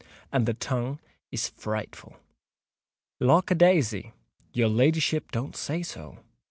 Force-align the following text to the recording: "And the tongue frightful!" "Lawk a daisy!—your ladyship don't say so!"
"And 0.31 0.47
the 0.47 0.55
tongue 0.55 0.97
frightful!" 1.55 2.17
"Lawk 3.19 3.51
a 3.51 3.53
daisy!—your 3.53 4.67
ladyship 4.67 5.29
don't 5.29 5.55
say 5.55 5.83
so!" 5.83 6.17